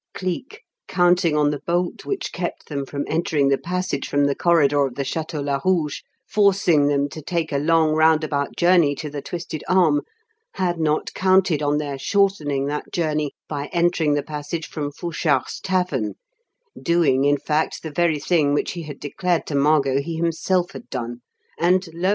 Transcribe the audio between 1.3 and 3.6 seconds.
on the bolt which kept them from entering the